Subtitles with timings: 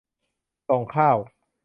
[0.69, 1.17] ส่งข้าว